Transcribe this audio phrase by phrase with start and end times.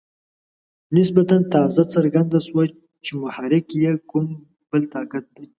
[0.97, 2.63] نسبتاً تازه څرګنده شوه
[3.03, 4.27] چې محرک یې کوم
[4.69, 5.45] بل طاقت دی.